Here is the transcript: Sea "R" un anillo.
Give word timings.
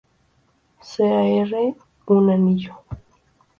Sea 0.81 1.21
"R" 1.51 1.75
un 2.07 2.31
anillo. 2.31 2.73